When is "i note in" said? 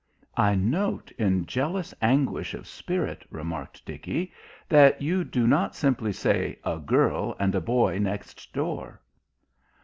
0.37-1.45